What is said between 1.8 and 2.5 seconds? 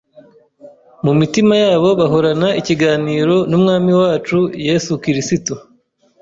bahorana